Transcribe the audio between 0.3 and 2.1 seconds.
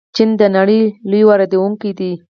د نړۍ لوی واردونکی